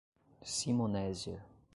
Simonésia 0.53 1.45